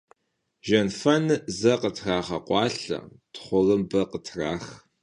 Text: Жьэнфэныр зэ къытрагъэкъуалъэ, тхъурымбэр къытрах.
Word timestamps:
Жьэнфэныр 0.67 1.41
зэ 1.59 1.73
къытрагъэкъуалъэ, 1.81 2.99
тхъурымбэр 3.33 4.05
къытрах. 4.11 4.65